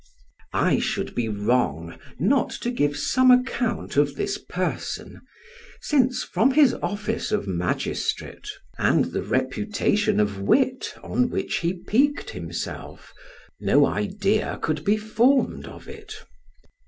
I 0.55 0.79
should 0.79 1.13
be 1.13 1.29
wrong 1.29 1.99
not 2.17 2.49
to 2.61 2.71
give 2.71 2.97
some 2.97 3.29
account 3.29 3.97
of 3.97 4.15
this 4.15 4.39
person, 4.39 5.21
since 5.79 6.23
from 6.23 6.49
his 6.53 6.73
office 6.81 7.31
of 7.31 7.45
magistrate, 7.45 8.49
and 8.79 9.05
the 9.05 9.21
reputation 9.21 10.19
of 10.19 10.41
wit 10.41 10.91
on 11.03 11.29
which 11.29 11.57
he 11.57 11.73
piqued 11.75 12.31
himself, 12.31 13.13
no 13.59 13.85
idea 13.85 14.57
could 14.59 14.83
be 14.83 14.97
formed 14.97 15.67
of 15.67 15.87
it. 15.87 16.15